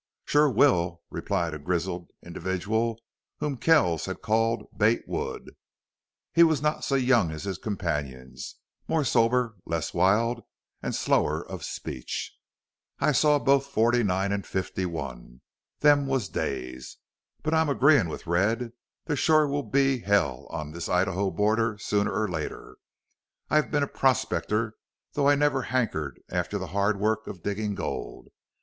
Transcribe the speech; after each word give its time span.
"Shore 0.25 0.49
will," 0.49 1.01
replied 1.11 1.53
a 1.53 1.59
grizzled 1.59 2.09
individual 2.23 2.97
whom 3.37 3.55
Kells 3.55 4.05
had 4.05 4.19
called 4.23 4.65
Bate 4.75 5.03
Wood. 5.07 5.55
He 6.33 6.41
was 6.41 6.59
not 6.59 6.83
so 6.83 6.95
young 6.95 7.29
as 7.29 7.43
his 7.43 7.59
companions, 7.59 8.55
more 8.87 9.05
sober, 9.05 9.57
less 9.63 9.93
wild, 9.93 10.41
and 10.81 10.95
slower 10.95 11.45
of 11.47 11.63
speech. 11.63 12.35
"I 12.99 13.11
saw 13.11 13.37
both 13.37 13.67
'49 13.67 14.31
and 14.31 14.43
'51. 14.43 15.41
Them 15.81 16.07
was 16.07 16.29
days! 16.29 16.97
But 17.43 17.53
I'm 17.53 17.67
agreein' 17.69 18.09
with 18.09 18.25
Red. 18.25 18.71
There 19.05 19.15
shore 19.15 19.47
will 19.47 19.61
be 19.61 19.99
hell 19.99 20.47
on 20.49 20.71
this 20.71 20.89
Idaho 20.89 21.29
border 21.29 21.77
sooner 21.77 22.11
or 22.11 22.27
later. 22.27 22.77
I've 23.51 23.69
been 23.69 23.83
a 23.83 23.87
prospector, 23.87 24.77
though 25.13 25.29
I 25.29 25.35
never 25.35 25.61
hankered 25.61 26.19
after 26.31 26.57
the 26.57 26.69
hard 26.73 26.99
work 26.99 27.27
of 27.27 27.43
diggin' 27.43 27.75
gold. 27.75 28.29